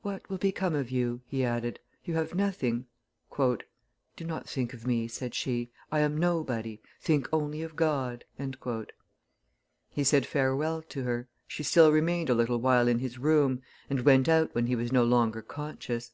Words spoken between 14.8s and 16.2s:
no longer conscious.